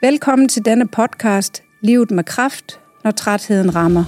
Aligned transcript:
Velkommen 0.00 0.48
til 0.48 0.64
denne 0.64 0.88
podcast, 0.88 1.62
Livet 1.80 2.10
med 2.10 2.24
kraft, 2.24 2.80
når 3.04 3.10
trætheden 3.10 3.74
rammer. 3.74 4.04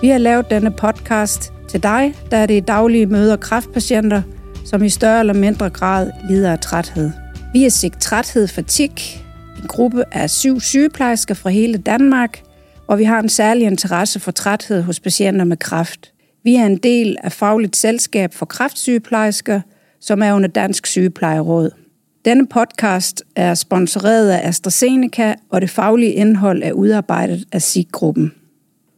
Vi 0.00 0.08
har 0.08 0.18
lavet 0.18 0.50
denne 0.50 0.70
podcast 0.70 1.52
til 1.68 1.82
dig, 1.82 2.14
der 2.30 2.36
er 2.36 2.46
det 2.46 2.56
i 2.56 2.60
daglige 2.60 3.06
møder 3.06 3.36
kraftpatienter, 3.36 4.22
som 4.64 4.82
i 4.82 4.88
større 4.88 5.20
eller 5.20 5.34
mindre 5.34 5.70
grad 5.70 6.10
lider 6.28 6.52
af 6.52 6.58
træthed. 6.58 7.10
Vi 7.52 7.64
er 7.64 7.68
SIG 7.68 7.92
Træthed 8.00 8.48
Fatik, 8.48 9.24
en 9.62 9.68
gruppe 9.68 10.04
af 10.12 10.30
syv 10.30 10.60
sygeplejersker 10.60 11.34
fra 11.34 11.50
hele 11.50 11.78
Danmark, 11.78 12.42
hvor 12.86 12.96
vi 12.96 13.04
har 13.04 13.20
en 13.20 13.28
særlig 13.28 13.66
interesse 13.66 14.20
for 14.20 14.30
træthed 14.30 14.82
hos 14.82 15.00
patienter 15.00 15.44
med 15.44 15.56
kræft. 15.56 16.12
Vi 16.42 16.54
er 16.54 16.66
en 16.66 16.76
del 16.76 17.16
af 17.22 17.32
Fagligt 17.32 17.76
Selskab 17.76 18.34
for 18.34 18.46
Kræftsygeplejersker, 18.46 19.60
som 20.00 20.22
er 20.22 20.32
under 20.32 20.48
Dansk 20.48 20.86
Sygeplejeråd. 20.86 21.83
Denne 22.24 22.46
podcast 22.46 23.22
er 23.36 23.54
sponsoreret 23.54 24.30
af 24.30 24.48
AstraZeneca, 24.48 25.34
og 25.50 25.60
det 25.60 25.70
faglige 25.70 26.12
indhold 26.12 26.62
er 26.62 26.72
udarbejdet 26.72 27.44
af 27.52 27.62
SIG-gruppen. 27.62 28.32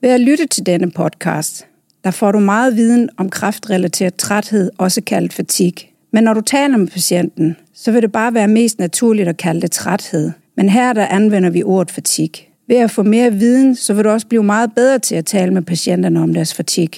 Ved 0.01 0.11
at 0.11 0.21
lytte 0.21 0.47
til 0.47 0.67
denne 0.67 0.91
podcast, 0.91 1.67
der 2.05 2.11
får 2.11 2.33
du 2.33 2.41
meget 2.41 2.77
viden 2.77 3.11
om 3.17 3.31
kræftrelateret 3.31 4.15
træthed, 4.15 4.71
også 4.79 5.01
kaldet 5.01 5.33
fatig. 5.33 5.75
Men 6.13 6.25
når 6.25 6.35
du 6.35 6.41
taler 6.41 6.77
med 6.77 6.87
patienten, 6.87 7.57
så 7.75 7.93
vil 7.93 8.03
det 8.03 8.13
bare 8.13 8.35
være 8.35 8.49
mest 8.49 8.79
naturligt 8.79 9.29
at 9.29 9.37
kalde 9.37 9.61
det 9.61 9.71
træthed. 9.71 10.31
Men 10.57 10.69
her 10.69 10.93
der 10.93 11.07
anvender 11.07 11.51
vi 11.51 11.63
ordet 11.63 11.91
fatig. 11.91 12.31
Ved 12.69 12.77
at 12.77 12.91
få 12.91 13.03
mere 13.03 13.33
viden, 13.33 13.75
så 13.75 13.95
vil 13.95 14.05
du 14.05 14.09
også 14.09 14.27
blive 14.27 14.43
meget 14.45 14.73
bedre 14.75 14.99
til 14.99 15.15
at 15.15 15.27
tale 15.27 15.55
med 15.55 15.63
patienterne 15.63 16.23
om 16.23 16.35
deres 16.35 16.55
fatig. 16.55 16.91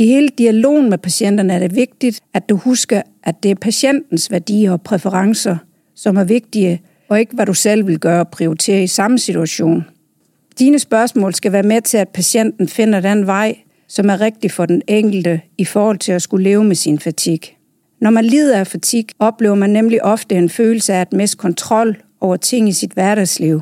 I 0.00 0.06
hele 0.06 0.28
dialogen 0.38 0.90
med 0.90 0.98
patienterne 0.98 1.52
er 1.52 1.58
det 1.58 1.74
vigtigt, 1.74 2.20
at 2.34 2.48
du 2.48 2.56
husker, 2.56 3.02
at 3.22 3.42
det 3.42 3.50
er 3.50 3.54
patientens 3.54 4.30
værdier 4.30 4.72
og 4.72 4.82
præferencer, 4.82 5.56
som 5.94 6.16
er 6.16 6.24
vigtige, 6.24 6.82
og 7.08 7.20
ikke 7.20 7.34
hvad 7.34 7.46
du 7.46 7.54
selv 7.54 7.86
vil 7.86 7.98
gøre 7.98 8.20
og 8.20 8.28
prioritere 8.28 8.82
i 8.82 8.86
samme 8.86 9.18
situation. 9.18 9.84
Dine 10.58 10.78
spørgsmål 10.78 11.34
skal 11.34 11.52
være 11.52 11.62
med 11.62 11.80
til, 11.80 11.96
at 11.96 12.08
patienten 12.08 12.68
finder 12.68 13.00
den 13.00 13.26
vej, 13.26 13.56
som 13.88 14.10
er 14.10 14.20
rigtig 14.20 14.50
for 14.50 14.66
den 14.66 14.82
enkelte 14.86 15.40
i 15.58 15.64
forhold 15.64 15.98
til 15.98 16.12
at 16.12 16.22
skulle 16.22 16.44
leve 16.44 16.64
med 16.64 16.76
sin 16.76 16.98
fatig. 16.98 17.40
Når 18.00 18.10
man 18.10 18.24
lider 18.24 18.58
af 18.58 18.66
fatig, 18.66 19.06
oplever 19.18 19.54
man 19.54 19.70
nemlig 19.70 20.04
ofte 20.04 20.34
en 20.34 20.48
følelse 20.48 20.94
af 20.94 21.00
at 21.00 21.12
miste 21.12 21.36
kontrol 21.36 21.96
over 22.20 22.36
ting 22.36 22.68
i 22.68 22.72
sit 22.72 22.92
hverdagsliv. 22.92 23.60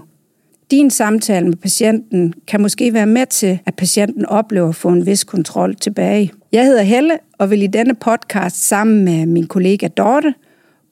Din 0.70 0.90
samtale 0.90 1.46
med 1.46 1.56
patienten 1.56 2.34
kan 2.46 2.60
måske 2.60 2.92
være 2.92 3.06
med 3.06 3.26
til, 3.26 3.58
at 3.66 3.74
patienten 3.74 4.26
oplever 4.26 4.68
at 4.68 4.74
få 4.74 4.88
en 4.88 5.06
vis 5.06 5.24
kontrol 5.24 5.74
tilbage. 5.74 6.32
Jeg 6.52 6.64
hedder 6.64 6.82
Helle 6.82 7.18
og 7.38 7.50
vil 7.50 7.62
i 7.62 7.66
denne 7.66 7.94
podcast 7.94 8.68
sammen 8.68 9.04
med 9.04 9.26
min 9.26 9.46
kollega 9.46 9.88
Dorte 9.88 10.34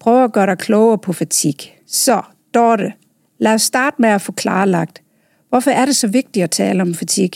prøve 0.00 0.24
at 0.24 0.32
gøre 0.32 0.46
dig 0.46 0.58
klogere 0.58 0.98
på 0.98 1.12
fatig. 1.12 1.54
Så, 1.86 2.22
Dorte, 2.54 2.92
lad 3.38 3.54
os 3.54 3.62
starte 3.62 3.96
med 3.98 4.08
at 4.08 4.20
få 4.20 4.32
klarlagt, 4.32 5.02
hvorfor 5.48 5.70
er 5.70 5.84
det 5.84 5.96
så 5.96 6.08
vigtigt 6.08 6.44
at 6.44 6.50
tale 6.50 6.82
om 6.82 6.94
fatig? 6.94 7.30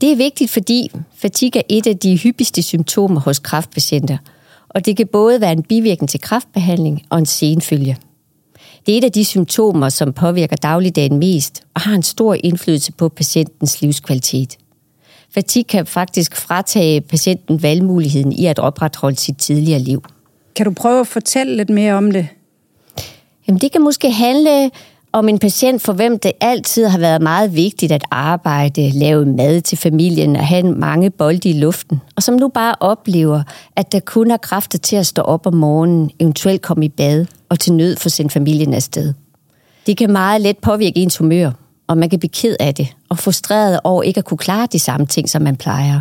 Det 0.00 0.12
er 0.12 0.16
vigtigt, 0.16 0.50
fordi 0.50 0.90
fatig 1.14 1.56
er 1.56 1.62
et 1.68 1.86
af 1.86 1.98
de 1.98 2.18
hyppigste 2.18 2.62
symptomer 2.62 3.20
hos 3.20 3.38
kræftpatienter, 3.38 4.18
og 4.68 4.86
det 4.86 4.96
kan 4.96 5.06
både 5.06 5.40
være 5.40 5.52
en 5.52 5.62
bivirkning 5.62 6.10
til 6.10 6.20
kræftbehandling 6.20 7.02
og 7.10 7.18
en 7.18 7.26
senfølge. 7.26 7.96
Det 8.88 8.94
er 8.94 8.98
et 8.98 9.04
af 9.04 9.12
de 9.12 9.24
symptomer, 9.24 9.88
som 9.88 10.12
påvirker 10.12 10.56
dagligdagen 10.56 11.18
mest 11.18 11.62
og 11.74 11.80
har 11.80 11.94
en 11.94 12.02
stor 12.02 12.36
indflydelse 12.44 12.92
på 12.92 13.08
patientens 13.08 13.82
livskvalitet. 13.82 14.56
Fatig 15.30 15.66
kan 15.66 15.86
faktisk 15.86 16.36
fratage 16.36 17.00
patienten 17.00 17.62
valgmuligheden 17.62 18.32
i 18.32 18.46
at 18.46 18.58
opretholde 18.58 19.16
sit 19.16 19.38
tidligere 19.38 19.78
liv. 19.78 20.02
Kan 20.56 20.66
du 20.66 20.72
prøve 20.72 21.00
at 21.00 21.06
fortælle 21.06 21.56
lidt 21.56 21.70
mere 21.70 21.94
om 21.94 22.10
det? 22.10 22.28
Jamen, 23.48 23.60
det 23.60 23.72
kan 23.72 23.82
måske 23.82 24.10
handle 24.10 24.70
om 25.18 25.28
en 25.28 25.38
patient, 25.38 25.82
for 25.82 25.92
hvem 25.92 26.18
det 26.18 26.32
altid 26.40 26.86
har 26.86 26.98
været 26.98 27.22
meget 27.22 27.54
vigtigt 27.54 27.92
at 27.92 28.04
arbejde, 28.10 28.90
lave 28.90 29.26
mad 29.26 29.60
til 29.60 29.78
familien 29.78 30.36
og 30.36 30.46
have 30.46 30.62
mange 30.62 31.10
bolde 31.10 31.48
i 31.48 31.52
luften, 31.52 32.00
og 32.16 32.22
som 32.22 32.34
nu 32.34 32.48
bare 32.48 32.74
oplever, 32.80 33.42
at 33.76 33.92
der 33.92 34.00
kun 34.00 34.30
er 34.30 34.36
kræfter 34.36 34.78
til 34.78 34.96
at 34.96 35.06
stå 35.06 35.22
op 35.22 35.46
om 35.46 35.54
morgenen, 35.54 36.10
eventuelt 36.20 36.62
komme 36.62 36.84
i 36.84 36.88
bad 36.88 37.26
og 37.48 37.58
til 37.58 37.72
nød 37.72 37.96
for 37.96 38.08
sin 38.08 38.30
familien 38.30 38.74
afsted. 38.74 39.14
Det 39.86 39.96
kan 39.96 40.12
meget 40.12 40.40
let 40.40 40.58
påvirke 40.58 40.98
ens 40.98 41.16
humør, 41.16 41.50
og 41.86 41.98
man 41.98 42.10
kan 42.10 42.18
blive 42.18 42.30
ked 42.30 42.56
af 42.60 42.74
det 42.74 42.88
og 43.08 43.18
frustreret 43.18 43.80
over 43.84 44.02
ikke 44.02 44.18
at 44.18 44.24
kunne 44.24 44.38
klare 44.38 44.68
de 44.72 44.78
samme 44.78 45.06
ting, 45.06 45.30
som 45.30 45.42
man 45.42 45.56
plejer. 45.56 46.00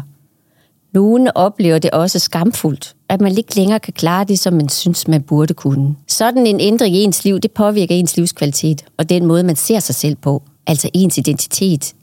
Nogle 0.94 1.38
oplever 1.38 1.79
det 1.79 1.91
også 1.91 2.19
skamfuldt, 2.19 2.95
at 3.09 3.22
man 3.22 3.38
ikke 3.38 3.56
længere 3.56 3.79
kan 3.79 3.94
klare 3.94 4.23
det, 4.23 4.40
som 4.40 4.53
man 4.53 4.69
synes, 4.69 5.07
man 5.07 5.22
burde 5.22 5.53
kunne. 5.53 5.95
Sådan 6.07 6.47
en 6.47 6.59
ændring 6.59 6.95
i 6.95 7.03
ens 7.03 7.25
liv, 7.25 7.40
det 7.40 7.51
påvirker 7.51 7.95
ens 7.95 8.18
livskvalitet 8.18 8.85
og 8.97 9.09
den 9.09 9.25
måde, 9.25 9.44
man 9.44 9.56
ser 9.56 9.79
sig 9.79 9.95
selv 9.95 10.16
på, 10.16 10.44
altså 10.68 10.90
ens 10.94 11.17
identitet. 11.17 11.94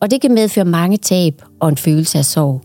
Og 0.00 0.10
det 0.10 0.20
kan 0.20 0.34
medføre 0.34 0.64
mange 0.64 0.96
tab 0.96 1.42
og 1.60 1.68
en 1.68 1.76
følelse 1.76 2.18
af 2.18 2.24
sorg. 2.24 2.62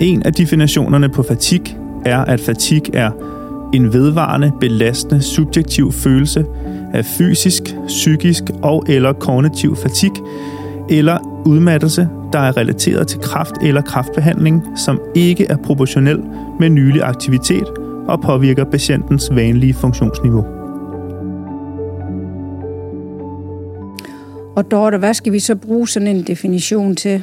En 0.00 0.22
af 0.22 0.32
definitionerne 0.32 1.08
på 1.08 1.22
fatig 1.22 1.76
er, 2.04 2.18
at 2.18 2.40
fatig 2.40 2.82
er 2.94 3.10
en 3.74 3.92
vedvarende, 3.92 4.52
belastende, 4.60 5.22
subjektiv 5.22 5.92
følelse 5.92 6.44
af 6.94 7.04
fysisk, 7.04 7.62
psykisk 7.86 8.42
og 8.62 8.84
eller 8.88 9.12
kognitiv 9.12 9.76
fatig, 9.76 10.10
eller 10.90 11.42
udmattelse, 11.46 12.08
der 12.32 12.38
er 12.38 12.56
relateret 12.56 13.08
til 13.08 13.20
kraft 13.20 13.54
eller 13.62 13.82
kraftbehandling, 13.82 14.62
som 14.76 15.00
ikke 15.14 15.46
er 15.46 15.56
proportionel 15.56 16.22
med 16.60 16.70
nylig 16.70 17.02
aktivitet 17.02 17.68
og 18.08 18.20
påvirker 18.20 18.64
patientens 18.64 19.30
vanlige 19.34 19.74
funktionsniveau. 19.74 20.44
Og 24.56 24.70
Dorte, 24.70 24.98
hvad 24.98 25.14
skal 25.14 25.32
vi 25.32 25.38
så 25.38 25.54
bruge 25.54 25.88
sådan 25.88 26.08
en 26.08 26.22
definition 26.22 26.96
til? 26.96 27.22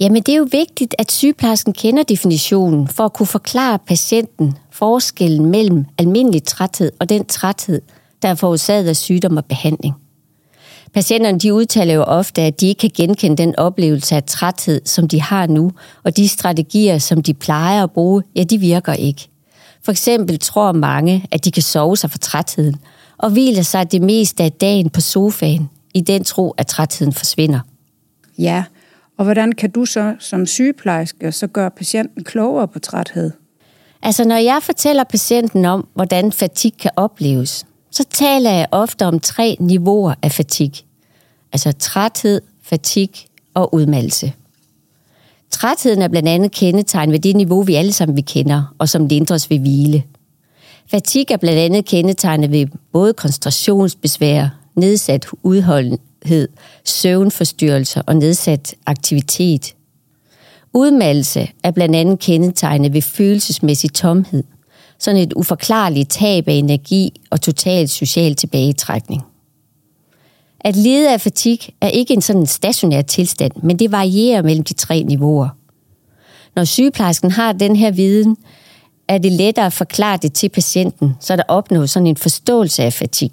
Jamen, 0.00 0.22
det 0.22 0.32
er 0.32 0.38
jo 0.38 0.48
vigtigt, 0.52 0.94
at 0.98 1.12
sygeplejersken 1.12 1.72
kender 1.72 2.02
definitionen 2.02 2.88
for 2.88 3.04
at 3.04 3.12
kunne 3.12 3.26
forklare 3.26 3.78
patienten 3.78 4.54
forskellen 4.70 5.46
mellem 5.46 5.84
almindelig 5.98 6.44
træthed 6.44 6.92
og 7.00 7.08
den 7.08 7.24
træthed, 7.24 7.82
der 8.22 8.28
er 8.28 8.34
forårsaget 8.34 8.88
af 8.88 8.96
sygdom 8.96 9.36
og 9.36 9.44
behandling. 9.44 9.94
Patienterne 10.94 11.38
de 11.38 11.54
udtaler 11.54 11.94
jo 11.94 12.02
ofte, 12.02 12.42
at 12.42 12.60
de 12.60 12.68
ikke 12.68 12.78
kan 12.78 12.90
genkende 12.94 13.36
den 13.36 13.56
oplevelse 13.58 14.16
af 14.16 14.24
træthed, 14.24 14.80
som 14.84 15.08
de 15.08 15.20
har 15.20 15.46
nu, 15.46 15.72
og 16.04 16.16
de 16.16 16.28
strategier, 16.28 16.98
som 16.98 17.22
de 17.22 17.34
plejer 17.34 17.82
at 17.82 17.90
bruge, 17.90 18.22
ja, 18.36 18.42
de 18.42 18.58
virker 18.58 18.92
ikke. 18.92 19.28
For 19.84 19.92
eksempel 19.92 20.38
tror 20.38 20.72
mange, 20.72 21.26
at 21.30 21.44
de 21.44 21.50
kan 21.50 21.62
sove 21.62 21.96
sig 21.96 22.10
for 22.10 22.18
trætheden, 22.18 22.76
og 23.18 23.30
hviler 23.30 23.62
sig 23.62 23.92
det 23.92 24.02
meste 24.02 24.44
af 24.44 24.52
dagen 24.52 24.90
på 24.90 25.00
sofaen, 25.00 25.70
i 25.94 26.00
den 26.00 26.24
tro, 26.24 26.50
at 26.50 26.66
trætheden 26.66 27.12
forsvinder. 27.12 27.60
Ja, 28.38 28.64
og 29.16 29.24
hvordan 29.24 29.52
kan 29.52 29.70
du 29.70 29.84
så 29.84 30.14
som 30.18 30.46
sygeplejerske 30.46 31.32
så 31.32 31.46
gøre 31.46 31.70
patienten 31.70 32.24
klogere 32.24 32.68
på 32.68 32.78
træthed? 32.78 33.30
Altså, 34.02 34.24
når 34.24 34.36
jeg 34.36 34.58
fortæller 34.62 35.04
patienten 35.04 35.64
om, 35.64 35.88
hvordan 35.94 36.32
fatig 36.32 36.72
kan 36.76 36.90
opleves, 36.96 37.66
så 37.90 38.04
taler 38.10 38.50
jeg 38.50 38.66
ofte 38.70 39.06
om 39.06 39.20
tre 39.20 39.56
niveauer 39.60 40.14
af 40.22 40.32
fatig. 40.32 40.72
Altså 41.52 41.72
træthed, 41.72 42.40
fatig 42.62 43.10
og 43.54 43.74
udmattelse. 43.74 44.32
Trætheden 45.50 46.02
er 46.02 46.08
blandt 46.08 46.28
andet 46.28 46.52
kendetegn 46.52 47.12
ved 47.12 47.18
det 47.18 47.36
niveau, 47.36 47.62
vi 47.62 47.74
alle 47.74 47.92
sammen 47.92 48.16
vi 48.16 48.20
kender, 48.20 48.74
og 48.78 48.88
som 48.88 49.06
lindres 49.06 49.50
ved 49.50 49.58
hvile. 49.58 50.02
Fatig 50.90 51.30
er 51.30 51.36
blandt 51.36 51.58
andet 51.58 51.84
kendetegnet 51.84 52.50
ved 52.50 52.66
både 52.92 53.12
koncentrationsbesvær, 53.12 54.48
nedsat 54.74 55.26
udholdenhed, 55.42 56.48
søvnforstyrrelser 56.84 58.02
og 58.06 58.16
nedsat 58.16 58.74
aktivitet. 58.86 59.74
Udmattelse 60.72 61.48
er 61.62 61.70
blandt 61.70 61.96
andet 61.96 62.18
kendetegnet 62.18 62.92
ved 62.92 63.02
følelsesmæssig 63.02 63.92
tomhed– 63.92 64.44
sådan 64.98 65.20
et 65.20 65.32
uforklarligt 65.32 66.10
tab 66.10 66.48
af 66.48 66.52
energi 66.52 67.20
og 67.30 67.40
total 67.40 67.88
social 67.88 68.34
tilbagetrækning. 68.34 69.22
At 70.60 70.76
lede 70.76 71.12
af 71.12 71.20
fatig 71.20 71.60
er 71.80 71.88
ikke 71.88 72.14
en 72.14 72.22
sådan 72.22 72.46
stationær 72.46 73.02
tilstand, 73.02 73.52
men 73.62 73.78
det 73.78 73.92
varierer 73.92 74.42
mellem 74.42 74.64
de 74.64 74.74
tre 74.74 75.02
niveauer. 75.02 75.48
Når 76.56 76.64
sygeplejersken 76.64 77.30
har 77.30 77.52
den 77.52 77.76
her 77.76 77.90
viden, 77.90 78.36
er 79.08 79.18
det 79.18 79.32
lettere 79.32 79.66
at 79.66 79.72
forklare 79.72 80.18
det 80.22 80.32
til 80.32 80.48
patienten, 80.48 81.14
så 81.20 81.36
der 81.36 81.42
opnås 81.48 81.90
sådan 81.90 82.06
en 82.06 82.16
forståelse 82.16 82.82
af 82.82 82.92
fatig. 82.92 83.32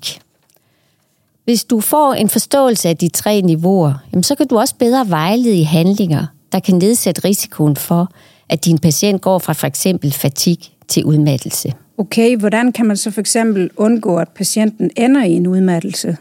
Hvis 1.44 1.64
du 1.64 1.82
får 1.82 2.14
en 2.14 2.30
forståelse 2.30 2.90
af 2.90 2.98
de 2.98 3.10
tre 3.10 3.42
niveauer, 3.42 3.94
jamen 4.12 4.24
så 4.24 4.36
kan 4.36 4.48
du 4.48 4.60
også 4.60 4.76
bedre 4.76 5.10
vejlede 5.10 5.58
i 5.58 5.64
handlinger, 5.64 6.26
der 6.52 6.60
kan 6.60 6.76
nedsætte 6.76 7.22
risikoen 7.26 7.76
for, 7.76 8.12
at 8.50 8.66
din 8.66 8.78
patient 8.78 9.22
går 9.22 9.40
fra 9.40 9.54
for 9.54 9.68
eksempel 9.68 10.12
fatig 10.12 10.58
til 10.88 11.06
udmattelse. 11.06 11.74
Okay, 11.98 12.38
hvordan 12.38 12.72
kan 12.72 12.86
man 12.86 12.98
så 12.98 13.12
for 13.12 13.22
eksempel 13.22 13.70
undgå, 13.78 14.18
at 14.18 14.30
patienten 14.30 14.92
ender 14.96 15.24
i 15.24 15.32
en 15.32 15.48
udmattelse? 15.48 16.18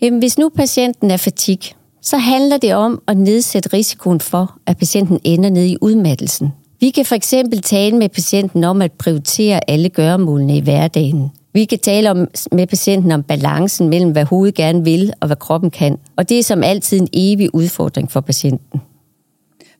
Jamen, 0.00 0.18
hvis 0.18 0.38
nu 0.38 0.48
patienten 0.48 1.10
er 1.10 1.16
fatig, 1.16 1.58
så 2.02 2.16
handler 2.16 2.56
det 2.56 2.74
om 2.74 3.02
at 3.08 3.16
nedsætte 3.16 3.68
risikoen 3.72 4.20
for, 4.20 4.58
at 4.66 4.78
patienten 4.78 5.20
ender 5.24 5.50
ned 5.50 5.64
i 5.64 5.76
udmattelsen 5.80 6.48
Vi 6.80 6.90
kan 6.90 7.04
for 7.04 7.14
eksempel 7.14 7.62
tale 7.62 7.96
med 7.96 8.08
patienten 8.08 8.64
om 8.64 8.82
at 8.82 8.92
prioritere 8.92 9.70
alle 9.70 9.88
gøremålene 9.88 10.56
i 10.56 10.60
hverdagen. 10.60 11.28
Vi 11.52 11.64
kan 11.64 11.78
tale 11.78 12.10
om, 12.10 12.28
med 12.52 12.66
patienten 12.66 13.12
om 13.12 13.22
balancen 13.22 13.88
mellem, 13.88 14.12
hvad 14.12 14.24
hovedet 14.24 14.54
gerne 14.54 14.84
vil 14.84 15.12
og 15.20 15.26
hvad 15.26 15.36
kroppen 15.36 15.70
kan. 15.70 15.98
Og 16.16 16.28
det 16.28 16.38
er 16.38 16.42
som 16.42 16.62
altid 16.62 17.00
en 17.00 17.08
evig 17.12 17.54
udfordring 17.54 18.10
for 18.10 18.20
patienten. 18.20 18.80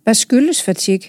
Hvad 0.04 0.14
skyldes 0.14 0.62
fatig? 0.62 1.00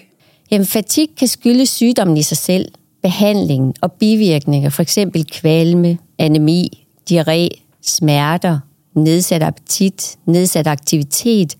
Jamen, 0.50 0.66
fatig 0.66 1.08
kan 1.18 1.28
skyldes 1.28 1.68
sygdommen 1.68 2.16
i 2.16 2.22
sig 2.22 2.36
selv, 2.36 2.68
behandlingen 3.02 3.74
og 3.80 3.92
bivirkninger, 3.92 4.70
for 4.70 4.82
eksempel 4.82 5.26
kvalme, 5.26 5.98
anemi, 6.18 6.86
diarré, 7.10 7.48
smerter, 7.82 8.58
nedsat 8.94 9.42
appetit, 9.42 10.16
nedsat 10.26 10.66
aktivitet, 10.66 11.56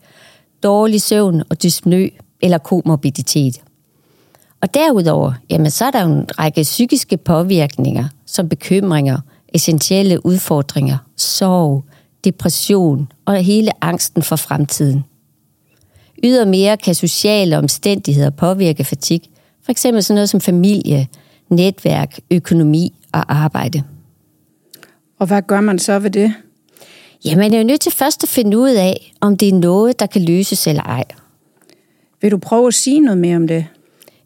dårlig 0.63 1.03
søvn 1.03 1.43
og 1.51 1.63
dyspnø 1.63 2.09
eller 2.43 2.59
komorbiditet. 2.59 3.61
Og 4.61 4.75
derudover, 4.75 5.33
jamen, 5.51 5.71
så 5.71 5.85
er 5.85 5.91
der 5.91 6.03
jo 6.03 6.13
en 6.13 6.27
række 6.39 6.63
psykiske 6.63 7.17
påvirkninger, 7.17 8.09
som 8.27 8.49
bekymringer, 8.49 9.19
essentielle 9.49 10.27
udfordringer, 10.27 10.99
sorg, 11.17 11.85
depression 12.25 13.13
og 13.25 13.37
hele 13.37 13.85
angsten 13.85 14.23
for 14.23 14.37
fremtiden. 14.37 15.05
Ydermere 16.25 16.77
kan 16.77 16.95
sociale 16.95 17.59
omstændigheder 17.59 18.31
påvirke 18.31 18.85
fatig, 18.85 19.21
for 19.65 19.73
eksempel 19.73 20.03
sådan 20.03 20.15
noget 20.15 20.31
som 20.31 20.41
familie, 20.41 21.07
netværk, 21.49 22.19
økonomi 22.31 22.93
og 23.13 23.35
arbejde. 23.35 23.83
Og 25.19 25.27
hvad 25.27 25.43
gør 25.43 25.61
man 25.61 25.79
så 25.79 25.99
ved 25.99 26.11
det? 26.11 26.35
Ja, 27.25 27.37
man 27.37 27.55
er 27.55 27.59
jo 27.59 27.65
nødt 27.65 27.81
til 27.81 27.93
først 27.93 28.23
at 28.23 28.29
finde 28.29 28.59
ud 28.59 28.71
af, 28.71 29.13
om 29.21 29.37
det 29.37 29.49
er 29.49 29.53
noget, 29.53 30.01
der 30.01 30.07
kan 30.07 30.25
løses 30.25 30.67
eller 30.67 30.83
ej. 30.83 31.05
Vil 32.21 32.31
du 32.31 32.39
prøve 32.39 32.67
at 32.67 32.75
sige 32.75 33.01
noget 33.01 33.19
mere 33.19 33.37
om 33.37 33.49
det? 33.49 33.67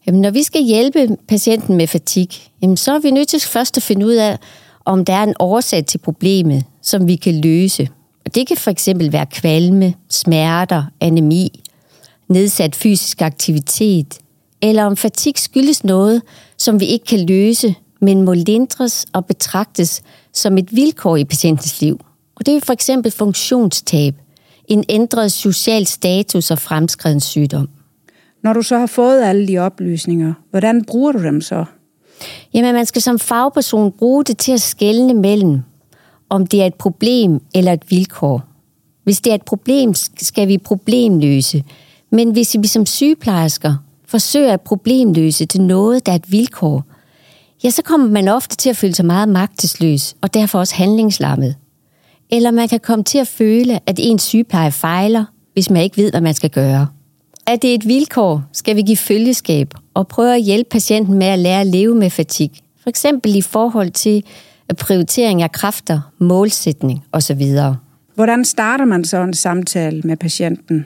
Jamen, 0.07 0.21
når 0.21 0.29
vi 0.29 0.43
skal 0.43 0.61
hjælpe 0.61 1.17
patienten 1.27 1.77
med 1.77 1.87
fatig, 1.87 2.29
jamen, 2.61 2.77
så 2.77 2.95
er 2.95 2.99
vi 2.99 3.11
nødt 3.11 3.27
til 3.27 3.41
først 3.41 3.77
at 3.77 3.83
finde 3.83 4.05
ud 4.05 4.13
af, 4.13 4.37
om 4.85 5.05
der 5.05 5.13
er 5.13 5.23
en 5.23 5.35
årsag 5.39 5.85
til 5.85 5.97
problemet, 5.97 6.63
som 6.81 7.07
vi 7.07 7.15
kan 7.15 7.41
løse. 7.41 7.89
Og 8.25 8.35
det 8.35 8.47
kan 8.47 8.57
for 8.57 8.71
eksempel 8.71 9.13
være 9.13 9.25
kvalme, 9.25 9.93
smerter, 10.09 10.83
anemi, 11.01 11.63
nedsat 12.29 12.75
fysisk 12.75 13.21
aktivitet, 13.21 14.19
eller 14.61 14.83
om 14.83 14.97
fatig 14.97 15.33
skyldes 15.37 15.83
noget, 15.83 16.21
som 16.57 16.79
vi 16.79 16.85
ikke 16.85 17.05
kan 17.05 17.25
løse, 17.25 17.75
men 18.01 18.21
må 18.21 18.33
lindres 18.33 19.05
og 19.13 19.25
betragtes 19.25 20.01
som 20.33 20.57
et 20.57 20.75
vilkår 20.75 21.17
i 21.17 21.23
patientens 21.23 21.81
liv. 21.81 21.99
Og 22.35 22.45
det 22.45 22.55
er 22.55 22.59
for 22.59 22.73
eksempel 22.73 23.11
funktionstab, 23.11 24.15
en 24.67 24.83
ændret 24.89 25.31
social 25.31 25.85
status 25.85 26.51
og 26.51 26.59
fremskreden 26.59 27.19
sygdom. 27.19 27.69
Når 28.43 28.53
du 28.53 28.61
så 28.61 28.77
har 28.77 28.85
fået 28.85 29.21
alle 29.21 29.47
de 29.47 29.57
oplysninger, 29.57 30.33
hvordan 30.49 30.85
bruger 30.85 31.11
du 31.11 31.23
dem 31.23 31.41
så? 31.41 31.65
Jamen, 32.53 32.73
man 32.73 32.85
skal 32.85 33.01
som 33.01 33.19
fagperson 33.19 33.91
bruge 33.91 34.23
det 34.23 34.37
til 34.37 34.51
at 34.51 34.61
skelne 34.61 35.13
mellem, 35.13 35.61
om 36.29 36.47
det 36.47 36.61
er 36.61 36.65
et 36.65 36.73
problem 36.73 37.41
eller 37.55 37.73
et 37.73 37.83
vilkår. 37.91 38.43
Hvis 39.03 39.21
det 39.21 39.31
er 39.31 39.35
et 39.35 39.45
problem, 39.45 39.93
skal 40.17 40.47
vi 40.47 40.57
problemløse. 40.57 41.63
Men 42.11 42.31
hvis 42.31 42.55
vi 42.59 42.67
som 42.67 42.85
sygeplejersker 42.85 43.75
forsøger 44.07 44.53
at 44.53 44.61
problemløse 44.61 45.45
til 45.45 45.61
noget, 45.61 46.05
der 46.05 46.11
er 46.11 46.15
et 46.15 46.31
vilkår, 46.31 46.83
ja, 47.63 47.69
så 47.69 47.81
kommer 47.81 48.09
man 48.09 48.27
ofte 48.27 48.55
til 48.55 48.69
at 48.69 48.77
føle 48.77 48.95
sig 48.95 49.05
meget 49.05 49.29
magtesløs, 49.29 50.15
og 50.21 50.33
derfor 50.33 50.59
også 50.59 50.75
handlingslammet. 50.75 51.55
Eller 52.29 52.51
man 52.51 52.67
kan 52.67 52.79
komme 52.79 53.03
til 53.03 53.17
at 53.17 53.27
føle, 53.27 53.79
at 53.85 53.95
ens 53.99 54.21
sygepleje 54.21 54.71
fejler, 54.71 55.25
hvis 55.53 55.69
man 55.69 55.83
ikke 55.83 55.97
ved, 55.97 56.11
hvad 56.11 56.21
man 56.21 56.33
skal 56.33 56.49
gøre. 56.49 56.87
Er 57.47 57.55
det 57.55 57.73
et 57.73 57.87
vilkår, 57.87 58.43
skal 58.53 58.75
vi 58.75 58.81
give 58.81 58.97
følgeskab 58.97 59.73
og 59.93 60.07
prøve 60.07 60.35
at 60.35 60.41
hjælpe 60.41 60.69
patienten 60.69 61.13
med 61.13 61.27
at 61.27 61.39
lære 61.39 61.61
at 61.61 61.67
leve 61.67 61.95
med 61.95 62.09
fatig. 62.09 62.51
For 62.83 62.89
eksempel 62.89 63.35
i 63.35 63.41
forhold 63.41 63.91
til 63.91 64.23
øh, 64.71 64.75
prioritering 64.75 65.41
af 65.41 65.51
kræfter, 65.51 66.11
målsætning 66.17 67.03
osv. 67.11 67.41
Hvordan 68.15 68.45
starter 68.45 68.85
man 68.85 69.05
så 69.05 69.17
en 69.17 69.33
samtale 69.33 70.01
med 70.01 70.17
patienten? 70.17 70.85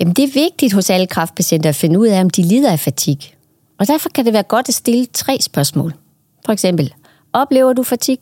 Jamen, 0.00 0.14
det 0.14 0.24
er 0.24 0.32
vigtigt 0.32 0.72
hos 0.72 0.90
alle 0.90 1.06
kræftpatienter 1.06 1.68
at 1.68 1.76
finde 1.76 1.98
ud 1.98 2.06
af, 2.06 2.20
om 2.20 2.30
de 2.30 2.42
lider 2.42 2.72
af 2.72 2.80
fatig. 2.80 3.18
Og 3.78 3.88
derfor 3.88 4.08
kan 4.08 4.24
det 4.24 4.32
være 4.32 4.42
godt 4.42 4.68
at 4.68 4.74
stille 4.74 5.06
tre 5.06 5.38
spørgsmål. 5.40 5.94
For 6.46 6.52
eksempel, 6.52 6.94
oplever 7.32 7.72
du 7.72 7.82
fatig? 7.82 8.18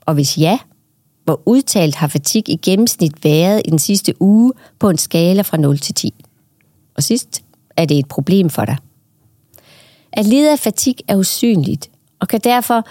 Og 0.00 0.14
hvis 0.14 0.38
ja, 0.38 0.58
hvor 1.24 1.42
udtalt 1.46 1.94
har 1.94 2.08
fatig 2.08 2.48
i 2.48 2.56
gennemsnit 2.56 3.24
været 3.24 3.62
i 3.64 3.70
den 3.70 3.78
sidste 3.78 4.22
uge 4.22 4.52
på 4.78 4.90
en 4.90 4.98
skala 4.98 5.42
fra 5.42 5.56
0 5.56 5.78
til 5.78 5.94
10? 5.94 6.14
Og 6.96 7.02
sidst, 7.02 7.42
er 7.76 7.84
det 7.84 7.98
et 7.98 8.08
problem 8.08 8.50
for 8.50 8.64
dig? 8.64 8.76
At 10.12 10.26
lide 10.26 10.52
af 10.52 10.58
fatig 10.58 10.94
er 11.08 11.16
usynligt, 11.16 11.90
og 12.20 12.28
kan 12.28 12.40
derfor 12.44 12.82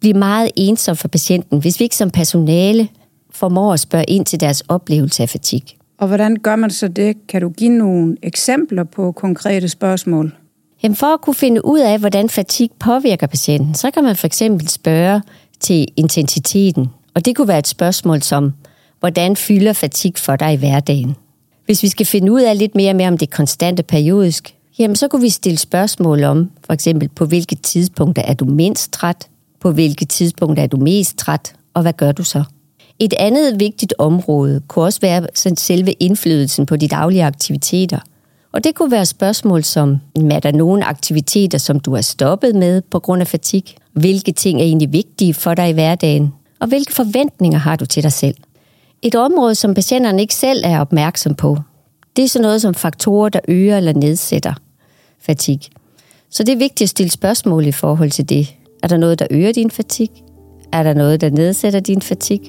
blive 0.00 0.14
meget 0.14 0.50
ensom 0.56 0.96
for 0.96 1.08
patienten, 1.08 1.58
hvis 1.58 1.80
vi 1.80 1.84
ikke 1.84 1.96
som 1.96 2.10
personale 2.10 2.88
formår 3.30 3.72
at 3.72 3.80
spørge 3.80 4.04
ind 4.04 4.26
til 4.26 4.40
deres 4.40 4.62
oplevelse 4.68 5.22
af 5.22 5.28
fatig. 5.28 5.79
Og 6.00 6.06
hvordan 6.06 6.36
gør 6.36 6.56
man 6.56 6.70
så 6.70 6.88
det? 6.88 7.26
Kan 7.28 7.40
du 7.40 7.48
give 7.48 7.70
nogle 7.70 8.16
eksempler 8.22 8.84
på 8.84 9.12
konkrete 9.12 9.68
spørgsmål? 9.68 10.34
Jamen 10.82 10.96
for 10.96 11.06
at 11.06 11.20
kunne 11.20 11.34
finde 11.34 11.64
ud 11.64 11.80
af, 11.80 11.98
hvordan 11.98 12.28
fatig 12.28 12.70
påvirker 12.78 13.26
patienten, 13.26 13.74
så 13.74 13.90
kan 13.90 14.04
man 14.04 14.16
for 14.16 14.26
eksempel 14.26 14.68
spørge 14.68 15.22
til 15.60 15.88
intensiteten. 15.96 16.86
Og 17.14 17.24
det 17.24 17.36
kunne 17.36 17.48
være 17.48 17.58
et 17.58 17.66
spørgsmål 17.66 18.22
som, 18.22 18.52
hvordan 19.00 19.36
fylder 19.36 19.72
fatig 19.72 20.12
for 20.16 20.36
dig 20.36 20.52
i 20.52 20.56
hverdagen? 20.56 21.16
Hvis 21.66 21.82
vi 21.82 21.88
skal 21.88 22.06
finde 22.06 22.32
ud 22.32 22.40
af 22.40 22.58
lidt 22.58 22.74
mere 22.74 22.94
med, 22.94 23.06
om 23.06 23.18
det 23.18 23.26
er 23.26 23.36
konstant 23.36 23.80
og 23.80 23.86
periodisk, 23.86 24.54
jamen 24.78 24.96
så 24.96 25.08
kunne 25.08 25.22
vi 25.22 25.28
stille 25.28 25.58
spørgsmål 25.58 26.24
om, 26.24 26.50
for 26.66 26.72
eksempel, 26.72 27.08
på 27.08 27.24
hvilke 27.24 27.54
tidspunkter 27.54 28.22
er 28.22 28.34
du 28.34 28.44
mindst 28.44 28.92
træt? 28.92 29.28
På 29.60 29.72
hvilke 29.72 30.04
tidspunkter 30.04 30.62
er 30.62 30.66
du 30.66 30.76
mest 30.76 31.18
træt? 31.18 31.52
Og 31.74 31.82
hvad 31.82 31.92
gør 31.92 32.12
du 32.12 32.24
så? 32.24 32.44
Et 33.02 33.14
andet 33.18 33.60
vigtigt 33.60 33.94
område 33.98 34.62
kunne 34.68 34.84
også 34.84 35.00
være 35.00 35.26
selve 35.56 35.92
indflydelsen 35.92 36.66
på 36.66 36.76
de 36.76 36.88
daglige 36.88 37.24
aktiviteter. 37.24 37.98
Og 38.52 38.64
det 38.64 38.74
kunne 38.74 38.90
være 38.90 39.06
spørgsmål 39.06 39.64
som, 39.64 39.96
er 40.30 40.40
der 40.40 40.52
nogle 40.52 40.84
aktiviteter, 40.84 41.58
som 41.58 41.80
du 41.80 41.92
er 41.92 42.00
stoppet 42.00 42.54
med 42.54 42.82
på 42.90 42.98
grund 42.98 43.20
af 43.20 43.26
fatig? 43.26 43.64
Hvilke 43.92 44.32
ting 44.32 44.60
er 44.60 44.64
egentlig 44.64 44.92
vigtige 44.92 45.34
for 45.34 45.54
dig 45.54 45.70
i 45.70 45.72
hverdagen? 45.72 46.32
Og 46.60 46.68
hvilke 46.68 46.94
forventninger 46.94 47.58
har 47.58 47.76
du 47.76 47.86
til 47.86 48.02
dig 48.02 48.12
selv? 48.12 48.36
Et 49.02 49.14
område, 49.14 49.54
som 49.54 49.74
patienterne 49.74 50.20
ikke 50.20 50.34
selv 50.34 50.62
er 50.64 50.80
opmærksom 50.80 51.34
på, 51.34 51.58
det 52.16 52.24
er 52.24 52.28
sådan 52.28 52.42
noget 52.42 52.62
som 52.62 52.74
faktorer, 52.74 53.28
der 53.28 53.40
øger 53.48 53.76
eller 53.76 53.92
nedsætter 53.92 54.54
fatig. 55.20 55.60
Så 56.30 56.42
det 56.42 56.52
er 56.52 56.58
vigtigt 56.58 56.82
at 56.82 56.88
stille 56.88 57.10
spørgsmål 57.10 57.66
i 57.66 57.72
forhold 57.72 58.10
til 58.10 58.28
det. 58.28 58.54
Er 58.82 58.88
der 58.88 58.96
noget, 58.96 59.18
der 59.18 59.26
øger 59.30 59.52
din 59.52 59.70
fatig? 59.70 60.10
Er 60.72 60.82
der 60.82 60.94
noget, 60.94 61.20
der 61.20 61.30
nedsætter 61.30 61.80
din 61.80 62.02
fatig? 62.02 62.40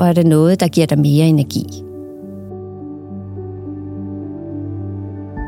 Og 0.00 0.08
er 0.08 0.12
der 0.12 0.24
noget, 0.24 0.60
der 0.60 0.68
giver 0.68 0.86
dig 0.86 0.98
mere 0.98 1.26
energi? 1.26 1.64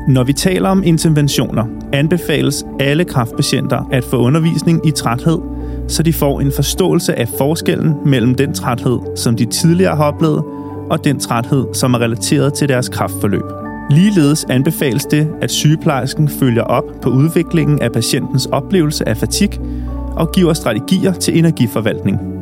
Når 0.07 0.23
vi 0.23 0.33
taler 0.33 0.69
om 0.69 0.83
interventioner, 0.83 1.65
anbefales 1.93 2.65
alle 2.79 3.05
kraftpatienter 3.05 3.89
at 3.91 4.03
få 4.03 4.17
undervisning 4.17 4.87
i 4.87 4.91
træthed, 4.91 5.39
så 5.87 6.03
de 6.03 6.13
får 6.13 6.41
en 6.41 6.51
forståelse 6.55 7.19
af 7.19 7.27
forskellen 7.37 7.93
mellem 8.05 8.35
den 8.35 8.53
træthed, 8.53 8.99
som 9.15 9.35
de 9.35 9.45
tidligere 9.45 9.95
har 9.95 10.03
oplevet, 10.03 10.43
og 10.89 11.03
den 11.03 11.19
træthed, 11.19 11.65
som 11.73 11.93
er 11.93 12.01
relateret 12.01 12.53
til 12.53 12.69
deres 12.69 12.89
kraftforløb. 12.89 13.45
Ligeledes 13.89 14.45
anbefales 14.49 15.05
det, 15.05 15.27
at 15.41 15.51
sygeplejersken 15.51 16.29
følger 16.29 16.63
op 16.63 16.85
på 17.01 17.09
udviklingen 17.09 17.81
af 17.81 17.91
patientens 17.91 18.45
oplevelse 18.45 19.09
af 19.09 19.17
fatig 19.17 19.49
og 20.15 20.31
giver 20.31 20.53
strategier 20.53 21.13
til 21.13 21.37
energiforvaltning. 21.37 22.32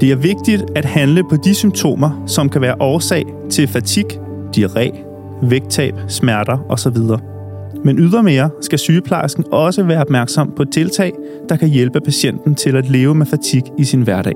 Det 0.00 0.10
er 0.10 0.16
vigtigt 0.16 0.64
at 0.76 0.84
handle 0.84 1.24
på 1.24 1.36
de 1.36 1.54
symptomer, 1.54 2.24
som 2.26 2.48
kan 2.48 2.60
være 2.60 2.74
årsag 2.80 3.24
til 3.50 3.68
fatig, 3.68 4.04
diarré, 4.56 5.04
vægttab, 5.42 5.94
smerter 6.08 6.58
osv. 6.68 6.96
Men 7.84 7.98
ydermere 7.98 8.50
skal 8.60 8.78
sygeplejersken 8.78 9.44
også 9.52 9.82
være 9.82 10.00
opmærksom 10.00 10.52
på 10.56 10.64
tiltag, 10.64 11.12
der 11.48 11.56
kan 11.56 11.68
hjælpe 11.68 12.00
patienten 12.00 12.54
til 12.54 12.76
at 12.76 12.90
leve 12.90 13.14
med 13.14 13.26
fatig 13.26 13.62
i 13.78 13.84
sin 13.84 14.02
hverdag. 14.02 14.34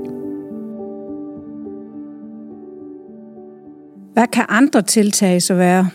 Hvad 4.13 4.27
kan 4.33 4.45
andre 4.49 4.83
tiltag 4.83 5.43
så 5.43 5.55
være? 5.55 5.89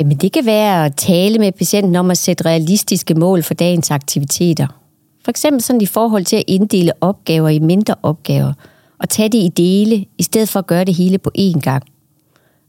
Jamen 0.00 0.16
det 0.16 0.32
kan 0.32 0.46
være 0.46 0.84
at 0.84 0.96
tale 0.96 1.38
med 1.38 1.52
patienten 1.52 1.96
om 1.96 2.10
at 2.10 2.18
sætte 2.18 2.44
realistiske 2.44 3.14
mål 3.14 3.42
for 3.42 3.54
dagens 3.54 3.90
aktiviteter. 3.90 4.66
For 5.24 5.30
eksempel 5.30 5.62
sådan 5.62 5.80
i 5.80 5.86
forhold 5.86 6.24
til 6.24 6.36
at 6.36 6.44
inddele 6.46 6.92
opgaver 7.00 7.48
i 7.48 7.58
mindre 7.58 7.94
opgaver, 8.02 8.52
og 8.98 9.08
tage 9.08 9.28
det 9.28 9.38
i 9.38 9.48
dele, 9.48 10.04
i 10.18 10.22
stedet 10.22 10.48
for 10.48 10.58
at 10.58 10.66
gøre 10.66 10.84
det 10.84 10.94
hele 10.94 11.18
på 11.18 11.30
én 11.38 11.60
gang. 11.60 11.82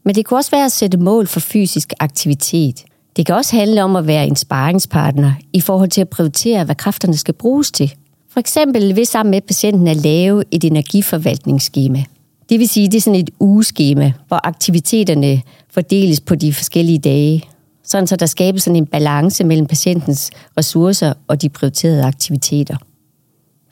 Men 0.04 0.14
det 0.14 0.26
kan 0.26 0.36
også 0.36 0.50
være 0.50 0.64
at 0.64 0.72
sætte 0.72 0.98
mål 0.98 1.26
for 1.26 1.40
fysisk 1.40 1.92
aktivitet. 2.00 2.84
Det 3.16 3.26
kan 3.26 3.34
også 3.34 3.56
handle 3.56 3.84
om 3.84 3.96
at 3.96 4.06
være 4.06 4.26
en 4.26 4.36
sparringspartner 4.36 5.32
i 5.52 5.60
forhold 5.60 5.90
til 5.90 6.00
at 6.00 6.08
prioritere, 6.08 6.64
hvad 6.64 6.74
kræfterne 6.74 7.16
skal 7.16 7.34
bruges 7.34 7.70
til. 7.70 7.94
For 8.30 8.40
eksempel 8.40 8.96
ved 8.96 9.04
sammen 9.04 9.30
med 9.30 9.40
patienten 9.40 9.88
at 9.88 9.96
lave 9.96 10.44
et 10.50 10.64
energiforvaltningsskema. 10.64 12.04
Det 12.48 12.58
vil 12.58 12.68
sige, 12.68 12.86
det 12.86 12.96
er 12.96 13.00
sådan 13.00 13.20
et 13.20 13.30
ugeskema, 13.40 14.12
hvor 14.28 14.46
aktiviteterne 14.46 15.42
fordeles 15.70 16.20
på 16.20 16.34
de 16.34 16.54
forskellige 16.54 16.98
dage. 16.98 17.44
sådan 17.84 18.06
så 18.06 18.16
der 18.16 18.26
skabes 18.26 18.62
sådan 18.62 18.76
en 18.76 18.86
balance 18.86 19.44
mellem 19.44 19.66
patientens 19.66 20.30
ressourcer 20.58 21.12
og 21.28 21.42
de 21.42 21.48
prioriterede 21.48 22.04
aktiviteter. 22.04 22.76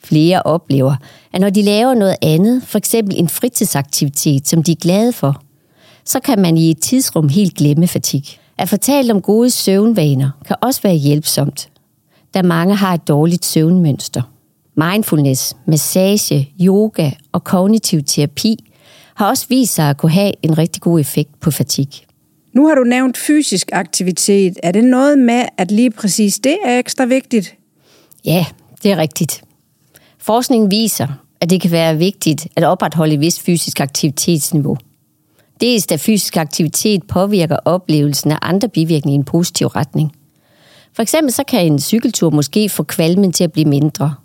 Flere 0.03 0.41
oplever, 0.41 0.95
at 1.33 1.41
når 1.41 1.49
de 1.49 1.61
laver 1.61 1.93
noget 1.93 2.15
andet, 2.21 2.63
for 2.63 2.77
eksempel 2.77 3.19
en 3.19 3.29
fritidsaktivitet, 3.29 4.47
som 4.47 4.63
de 4.63 4.71
er 4.71 4.75
glade 4.75 5.13
for, 5.13 5.41
så 6.05 6.19
kan 6.19 6.41
man 6.41 6.57
i 6.57 6.71
et 6.71 6.79
tidsrum 6.81 7.29
helt 7.29 7.55
glemme 7.55 7.87
fatig. 7.87 8.23
At 8.57 8.69
fortælle 8.69 9.13
om 9.13 9.21
gode 9.21 9.49
søvnvaner 9.49 10.29
kan 10.45 10.55
også 10.61 10.81
være 10.81 10.95
hjælpsomt, 10.95 11.69
da 12.33 12.41
mange 12.41 12.75
har 12.75 12.93
et 12.93 13.07
dårligt 13.07 13.45
søvnmønster. 13.45 14.21
Mindfulness, 14.75 15.55
massage, 15.65 16.53
yoga 16.61 17.11
og 17.31 17.43
kognitiv 17.43 18.03
terapi 18.03 18.57
har 19.15 19.29
også 19.29 19.45
vist 19.49 19.73
sig 19.73 19.89
at 19.89 19.97
kunne 19.97 20.11
have 20.11 20.31
en 20.41 20.57
rigtig 20.57 20.81
god 20.81 20.99
effekt 20.99 21.39
på 21.39 21.51
fatig. 21.51 21.87
Nu 22.53 22.67
har 22.67 22.75
du 22.75 22.83
nævnt 22.83 23.17
fysisk 23.17 23.69
aktivitet. 23.73 24.57
Er 24.63 24.71
det 24.71 24.83
noget 24.83 25.17
med, 25.17 25.45
at 25.57 25.71
lige 25.71 25.91
præcis 25.91 26.39
det 26.39 26.57
er 26.65 26.79
ekstra 26.79 27.05
vigtigt? 27.05 27.55
Ja, 28.25 28.45
det 28.83 28.91
er 28.91 28.97
rigtigt. 28.97 29.41
Forskning 30.27 30.71
viser, 30.71 31.07
at 31.41 31.49
det 31.49 31.61
kan 31.61 31.71
være 31.71 31.97
vigtigt 31.97 32.47
at 32.55 32.63
opretholde 32.63 33.13
et 33.13 33.19
vist 33.19 33.41
fysisk 33.41 33.79
aktivitetsniveau. 33.79 34.77
Dels 35.61 35.87
da 35.87 35.95
fysisk 35.95 36.37
aktivitet 36.37 37.03
påvirker 37.07 37.57
oplevelsen 37.65 38.31
af 38.31 38.37
andre 38.41 38.69
bivirkninger 38.69 39.17
i 39.17 39.19
en 39.19 39.23
positiv 39.23 39.67
retning. 39.67 40.11
For 40.93 41.01
eksempel 41.01 41.33
så 41.33 41.43
kan 41.43 41.65
en 41.65 41.79
cykeltur 41.79 42.29
måske 42.29 42.69
få 42.69 42.83
kvalmen 42.83 43.31
til 43.31 43.43
at 43.43 43.51
blive 43.51 43.65
mindre. 43.65 44.15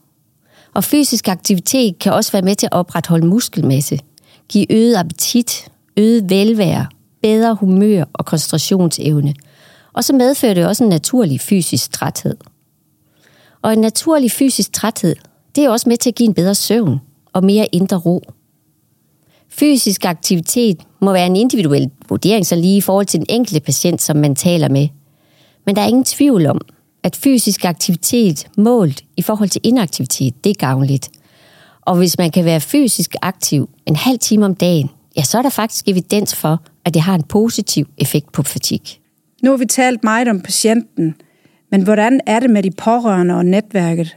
Og 0.74 0.84
fysisk 0.84 1.28
aktivitet 1.28 1.98
kan 1.98 2.12
også 2.12 2.32
være 2.32 2.42
med 2.42 2.54
til 2.54 2.66
at 2.66 2.72
opretholde 2.72 3.26
muskelmasse, 3.26 3.98
give 4.48 4.72
øget 4.72 4.96
appetit, 4.96 5.68
øget 5.96 6.30
velvære, 6.30 6.86
bedre 7.22 7.54
humør 7.54 8.04
og 8.12 8.24
koncentrationsevne. 8.24 9.34
Og 9.92 10.04
så 10.04 10.12
medfører 10.12 10.54
det 10.54 10.66
også 10.66 10.84
en 10.84 10.90
naturlig 10.90 11.40
fysisk 11.40 11.92
træthed. 11.92 12.36
Og 13.62 13.72
en 13.72 13.78
naturlig 13.78 14.32
fysisk 14.32 14.72
træthed, 14.72 15.16
det 15.56 15.64
er 15.64 15.70
også 15.70 15.88
med 15.88 15.96
til 15.96 16.10
at 16.10 16.14
give 16.14 16.28
en 16.28 16.34
bedre 16.34 16.54
søvn 16.54 17.00
og 17.32 17.44
mere 17.44 17.66
indre 17.72 17.96
ro. 17.96 18.22
Fysisk 19.48 20.04
aktivitet 20.04 20.80
må 21.00 21.12
være 21.12 21.26
en 21.26 21.36
individuel 21.36 21.90
vurdering, 22.08 22.46
så 22.46 22.56
lige 22.56 22.76
i 22.76 22.80
forhold 22.80 23.06
til 23.06 23.20
den 23.20 23.26
enkelte 23.28 23.60
patient, 23.60 24.02
som 24.02 24.16
man 24.16 24.34
taler 24.34 24.68
med. 24.68 24.88
Men 25.66 25.76
der 25.76 25.82
er 25.82 25.86
ingen 25.86 26.04
tvivl 26.04 26.46
om, 26.46 26.60
at 27.02 27.16
fysisk 27.16 27.64
aktivitet 27.64 28.46
målt 28.56 29.04
i 29.16 29.22
forhold 29.22 29.48
til 29.48 29.60
inaktivitet, 29.64 30.44
det 30.44 30.50
er 30.50 30.54
gavnligt. 30.54 31.08
Og 31.80 31.96
hvis 31.96 32.18
man 32.18 32.30
kan 32.30 32.44
være 32.44 32.60
fysisk 32.60 33.14
aktiv 33.22 33.68
en 33.86 33.96
halv 33.96 34.18
time 34.18 34.46
om 34.46 34.54
dagen, 34.54 34.90
ja, 35.16 35.22
så 35.22 35.38
er 35.38 35.42
der 35.42 35.50
faktisk 35.50 35.88
evidens 35.88 36.34
for, 36.34 36.62
at 36.84 36.94
det 36.94 37.02
har 37.02 37.14
en 37.14 37.22
positiv 37.22 37.86
effekt 37.98 38.32
på 38.32 38.42
fatig. 38.42 38.80
Nu 39.42 39.50
har 39.50 39.56
vi 39.56 39.66
talt 39.66 40.04
meget 40.04 40.28
om 40.28 40.40
patienten, 40.40 41.14
men 41.70 41.82
hvordan 41.82 42.20
er 42.26 42.40
det 42.40 42.50
med 42.50 42.62
de 42.62 42.70
pårørende 42.70 43.34
og 43.34 43.44
netværket? 43.46 44.16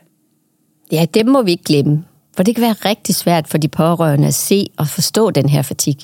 Ja, 0.91 1.05
dem 1.13 1.27
må 1.27 1.41
vi 1.41 1.51
ikke 1.51 1.63
glemme, 1.63 2.03
for 2.35 2.43
det 2.43 2.55
kan 2.55 2.61
være 2.61 2.89
rigtig 2.89 3.15
svært 3.15 3.47
for 3.47 3.57
de 3.57 3.67
pårørende 3.67 4.27
at 4.27 4.33
se 4.33 4.67
og 4.77 4.87
forstå 4.87 5.31
den 5.31 5.49
her 5.49 5.61
fatig. 5.61 5.97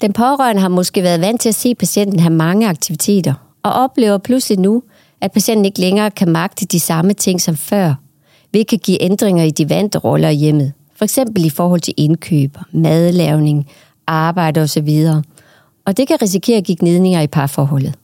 Den 0.00 0.12
pårørende 0.12 0.62
har 0.62 0.68
måske 0.68 1.02
været 1.02 1.20
vant 1.20 1.40
til 1.40 1.48
at 1.48 1.54
se 1.54 1.74
patienten 1.74 2.20
have 2.20 2.34
mange 2.34 2.68
aktiviteter, 2.68 3.34
og 3.62 3.72
oplever 3.72 4.18
pludselig 4.18 4.58
nu, 4.58 4.82
at 5.20 5.32
patienten 5.32 5.64
ikke 5.64 5.80
længere 5.80 6.10
kan 6.10 6.28
magte 6.28 6.66
de 6.66 6.80
samme 6.80 7.12
ting 7.12 7.40
som 7.40 7.56
før, 7.56 7.94
hvilket 8.50 8.82
give 8.82 9.02
ændringer 9.02 9.44
i 9.44 9.50
de 9.50 9.68
vante 9.68 9.98
roller 9.98 10.28
i 10.28 10.34
hjemmet. 10.34 10.72
For 10.96 11.04
eksempel 11.04 11.44
i 11.44 11.50
forhold 11.50 11.80
til 11.80 11.94
indkøb, 11.96 12.58
madlavning, 12.72 13.66
arbejde 14.06 14.60
osv. 14.60 15.06
Og 15.84 15.96
det 15.96 16.08
kan 16.08 16.22
risikere 16.22 16.56
at 16.56 16.64
give 16.64 16.76
gnidninger 16.80 17.20
i 17.20 17.26
parforholdet. 17.26 17.94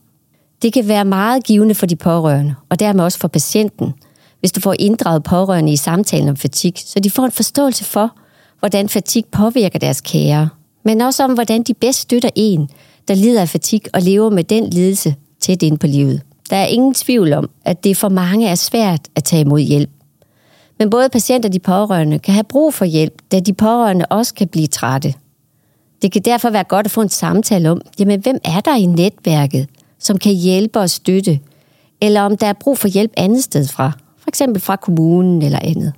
Det 0.61 0.73
kan 0.73 0.87
være 0.87 1.05
meget 1.05 1.43
givende 1.43 1.75
for 1.75 1.85
de 1.85 1.95
pårørende, 1.95 2.55
og 2.69 2.79
dermed 2.79 3.03
også 3.03 3.19
for 3.19 3.27
patienten, 3.27 3.93
hvis 4.41 4.51
du 4.51 4.61
får 4.61 4.75
inddraget 4.79 5.23
pårørende 5.23 5.71
i 5.71 5.75
samtalen 5.75 6.29
om 6.29 6.35
fatig, 6.35 6.73
så 6.77 6.99
de 6.99 7.09
får 7.09 7.25
en 7.25 7.31
forståelse 7.31 7.83
for, 7.83 8.11
hvordan 8.59 8.89
fatig 8.89 9.25
påvirker 9.31 9.79
deres 9.79 10.01
kære, 10.01 10.49
men 10.85 11.01
også 11.01 11.23
om, 11.23 11.33
hvordan 11.33 11.63
de 11.63 11.73
bedst 11.73 11.99
støtter 11.99 12.29
en, 12.35 12.69
der 13.07 13.13
lider 13.13 13.41
af 13.41 13.49
fatig 13.49 13.81
og 13.93 14.01
lever 14.01 14.29
med 14.29 14.43
den 14.43 14.69
lidelse 14.69 15.15
tæt 15.39 15.63
ind 15.63 15.77
på 15.77 15.87
livet. 15.87 16.21
Der 16.49 16.57
er 16.57 16.65
ingen 16.65 16.93
tvivl 16.93 17.33
om, 17.33 17.49
at 17.65 17.83
det 17.83 17.97
for 17.97 18.09
mange 18.09 18.47
er 18.47 18.55
svært 18.55 18.99
at 19.15 19.23
tage 19.23 19.41
imod 19.41 19.59
hjælp. 19.59 19.89
Men 20.79 20.89
både 20.89 21.09
patienter 21.09 21.49
og 21.49 21.53
de 21.53 21.59
pårørende 21.59 22.19
kan 22.19 22.33
have 22.33 22.43
brug 22.43 22.73
for 22.73 22.85
hjælp, 22.85 23.13
da 23.31 23.39
de 23.39 23.53
pårørende 23.53 24.05
også 24.05 24.33
kan 24.33 24.47
blive 24.47 24.67
trætte. 24.67 25.13
Det 26.01 26.11
kan 26.11 26.21
derfor 26.21 26.49
være 26.49 26.63
godt 26.63 26.85
at 26.85 26.91
få 26.91 27.01
en 27.01 27.09
samtale 27.09 27.71
om, 27.71 27.81
jamen 27.99 28.19
hvem 28.19 28.37
er 28.43 28.59
der 28.59 28.75
i 28.75 28.85
netværket, 28.85 29.67
som 29.99 30.17
kan 30.17 30.33
hjælpe 30.33 30.79
og 30.79 30.89
støtte, 30.89 31.39
eller 32.01 32.21
om 32.21 32.37
der 32.37 32.47
er 32.47 32.53
brug 32.53 32.77
for 32.77 32.87
hjælp 32.87 33.11
andet 33.17 33.43
sted 33.43 33.67
fra, 33.67 33.91
eksempel 34.31 34.61
fra 34.61 34.75
kommunen 34.75 35.41
eller 35.41 35.59
andet. 35.61 35.93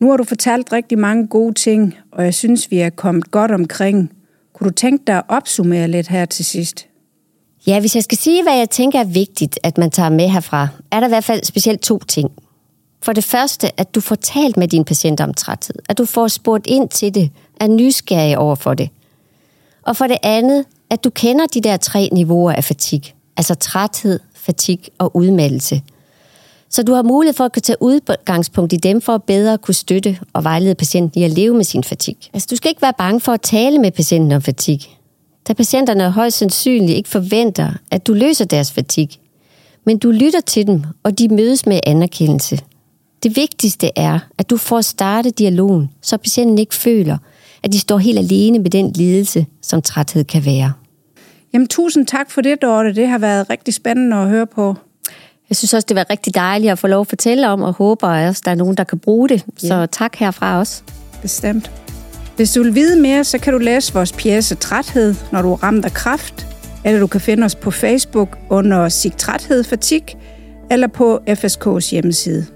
Nu 0.00 0.10
har 0.10 0.16
du 0.16 0.24
fortalt 0.24 0.72
rigtig 0.72 0.98
mange 0.98 1.26
gode 1.26 1.54
ting, 1.54 1.94
og 2.12 2.24
jeg 2.24 2.34
synes, 2.34 2.70
vi 2.70 2.78
er 2.78 2.90
kommet 2.90 3.30
godt 3.30 3.50
omkring. 3.50 4.12
Kunne 4.52 4.68
du 4.70 4.74
tænke 4.74 5.04
dig 5.06 5.16
at 5.16 5.22
opsummere 5.28 5.88
lidt 5.88 6.08
her 6.08 6.24
til 6.24 6.44
sidst? 6.44 6.86
Ja, 7.66 7.80
hvis 7.80 7.94
jeg 7.94 8.02
skal 8.04 8.18
sige, 8.18 8.42
hvad 8.42 8.56
jeg 8.56 8.70
tænker 8.70 9.00
er 9.00 9.04
vigtigt, 9.04 9.58
at 9.62 9.78
man 9.78 9.90
tager 9.90 10.08
med 10.08 10.28
herfra, 10.28 10.68
er 10.90 11.00
der 11.00 11.06
i 11.06 11.08
hvert 11.08 11.24
fald 11.24 11.44
specielt 11.44 11.80
to 11.80 11.98
ting. 11.98 12.30
For 13.02 13.12
det 13.12 13.24
første, 13.24 13.80
at 13.80 13.94
du 13.94 14.00
får 14.00 14.14
talt 14.14 14.56
med 14.56 14.68
din 14.68 14.84
patient 14.84 15.20
om 15.20 15.34
træthed. 15.34 15.74
At 15.88 15.98
du 15.98 16.04
får 16.04 16.28
spurgt 16.28 16.66
ind 16.66 16.88
til 16.88 17.14
det, 17.14 17.30
er 17.60 17.66
nysgerrig 17.66 18.38
over 18.38 18.54
for 18.54 18.74
det. 18.74 18.88
Og 19.82 19.96
for 19.96 20.06
det 20.06 20.18
andet, 20.22 20.64
at 20.90 21.04
du 21.04 21.10
kender 21.10 21.46
de 21.46 21.60
der 21.60 21.76
tre 21.76 22.08
niveauer 22.12 22.52
af 22.52 22.64
fatig. 22.64 23.14
Altså 23.36 23.54
træthed, 23.54 24.20
fatig 24.34 24.80
og 24.98 25.16
udmeldelse. 25.16 25.82
Så 26.74 26.82
du 26.82 26.92
har 26.92 27.02
mulighed 27.02 27.34
for 27.34 27.44
at 27.44 27.52
kunne 27.52 27.62
tage 27.62 27.82
udgangspunkt 27.82 28.72
i 28.72 28.76
dem 28.76 29.00
for 29.00 29.14
at 29.14 29.22
bedre 29.22 29.58
kunne 29.58 29.74
støtte 29.74 30.18
og 30.32 30.44
vejlede 30.44 30.74
patienten 30.74 31.20
i 31.20 31.24
at 31.24 31.30
leve 31.30 31.54
med 31.54 31.64
sin 31.64 31.84
fatig. 31.84 32.16
Altså 32.32 32.48
du 32.50 32.56
skal 32.56 32.68
ikke 32.68 32.82
være 32.82 32.92
bange 32.98 33.20
for 33.20 33.32
at 33.32 33.40
tale 33.40 33.78
med 33.78 33.90
patienten 33.90 34.32
om 34.32 34.42
fatig 34.42 34.80
da 35.48 35.52
patienterne 35.52 36.10
højst 36.10 36.38
sandsynligt 36.38 36.96
ikke 36.96 37.08
forventer, 37.08 37.72
at 37.90 38.06
du 38.06 38.12
løser 38.12 38.44
deres 38.44 38.72
fatig. 38.72 39.08
Men 39.86 39.98
du 39.98 40.10
lytter 40.10 40.40
til 40.40 40.66
dem, 40.66 40.82
og 41.02 41.18
de 41.18 41.28
mødes 41.28 41.66
med 41.66 41.80
anerkendelse. 41.86 42.58
Det 43.22 43.36
vigtigste 43.36 43.90
er, 43.96 44.18
at 44.38 44.50
du 44.50 44.56
får 44.56 44.80
startet 44.80 45.38
dialogen, 45.38 45.90
så 46.02 46.16
patienten 46.16 46.58
ikke 46.58 46.74
føler, 46.74 47.18
at 47.62 47.72
de 47.72 47.78
står 47.78 47.98
helt 47.98 48.18
alene 48.18 48.58
med 48.58 48.70
den 48.70 48.92
lidelse, 48.92 49.46
som 49.62 49.82
træthed 49.82 50.24
kan 50.24 50.44
være. 50.44 50.72
Jamen, 51.52 51.68
tusind 51.68 52.06
tak 52.06 52.30
for 52.30 52.40
det, 52.40 52.62
Dorte. 52.62 52.94
Det 52.94 53.08
har 53.08 53.18
været 53.18 53.50
rigtig 53.50 53.74
spændende 53.74 54.16
at 54.16 54.28
høre 54.28 54.46
på. 54.46 54.74
Jeg 55.50 55.56
synes 55.56 55.74
også, 55.74 55.86
det 55.88 55.96
var 55.96 56.06
rigtig 56.10 56.34
dejligt 56.34 56.72
at 56.72 56.78
få 56.78 56.86
lov 56.86 57.00
at 57.00 57.06
fortælle 57.06 57.48
om, 57.48 57.62
og 57.62 57.72
håber 57.72 58.08
også, 58.08 58.40
at 58.40 58.44
der 58.44 58.50
er 58.50 58.54
nogen, 58.54 58.76
der 58.76 58.84
kan 58.84 58.98
bruge 58.98 59.28
det. 59.28 59.44
Ja. 59.62 59.68
Så 59.68 59.86
tak 59.92 60.16
herfra 60.16 60.58
også. 60.58 60.82
Bestemt. 61.22 61.70
Hvis 62.36 62.52
du 62.52 62.62
vil 62.62 62.74
vide 62.74 63.00
mere, 63.00 63.24
så 63.24 63.38
kan 63.38 63.52
du 63.52 63.58
læse 63.58 63.94
vores 63.94 64.12
pjæse 64.12 64.54
Træthed, 64.54 65.14
når 65.32 65.42
du 65.42 65.52
er 65.52 65.62
ramt 65.62 65.84
af 65.84 65.92
kraft, 65.92 66.46
eller 66.84 67.00
du 67.00 67.06
kan 67.06 67.20
finde 67.20 67.44
os 67.44 67.54
på 67.54 67.70
Facebook 67.70 68.38
under 68.50 68.88
Sig 68.88 69.16
Træthed 69.16 69.64
Fatik, 69.64 70.16
eller 70.70 70.86
på 70.86 71.20
FSK's 71.28 71.90
hjemmeside. 71.90 72.46